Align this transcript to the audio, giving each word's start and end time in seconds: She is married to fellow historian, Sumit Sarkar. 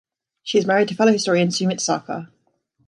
She 0.41 0.57
is 0.57 0.65
married 0.65 0.87
to 0.87 0.95
fellow 0.95 1.11
historian, 1.11 1.49
Sumit 1.49 1.77
Sarkar. 1.79 2.31